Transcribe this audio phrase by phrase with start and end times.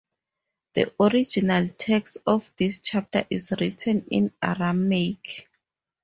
[0.73, 5.47] The original text of this chapter is written in Aramaic.